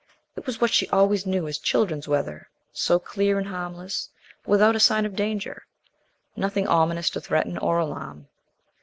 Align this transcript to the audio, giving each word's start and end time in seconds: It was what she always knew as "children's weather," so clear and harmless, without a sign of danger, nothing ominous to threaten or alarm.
It 0.35 0.47
was 0.47 0.59
what 0.59 0.73
she 0.73 0.89
always 0.89 1.27
knew 1.27 1.47
as 1.47 1.59
"children's 1.59 2.07
weather," 2.07 2.49
so 2.73 2.97
clear 2.97 3.37
and 3.37 3.47
harmless, 3.47 4.09
without 4.47 4.75
a 4.75 4.79
sign 4.79 5.05
of 5.05 5.15
danger, 5.15 5.67
nothing 6.35 6.67
ominous 6.67 7.11
to 7.11 7.21
threaten 7.21 7.55
or 7.59 7.77
alarm. 7.77 8.27